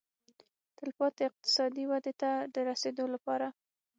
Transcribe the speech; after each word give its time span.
تلپاتې 0.77 1.21
اقتصادي 1.29 1.83
ودې 1.87 2.13
ته 2.21 2.31
د 2.53 2.55
رسېدو 2.69 3.05
لپاره. 3.13 3.47